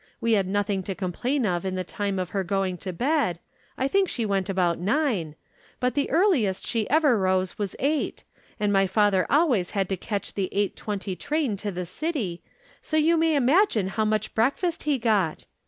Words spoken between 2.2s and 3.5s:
her going to bed